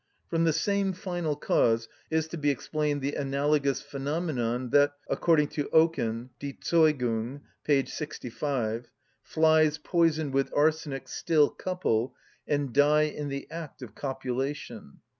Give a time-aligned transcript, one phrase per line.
[0.31, 5.69] From the same final cause is to be explained the analogous phenomenon that (according to
[5.69, 7.85] Oken, Die Zeugung, p.
[7.85, 8.89] 65)
[9.21, 12.15] flies poisoned with arsenic still couple,
[12.47, 15.01] and die in the act of copulation.